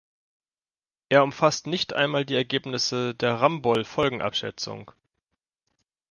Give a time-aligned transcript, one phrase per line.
[1.09, 4.89] Er umfasst nicht einmal die Ergebnisse der Ramboll-Folgenabschätzung.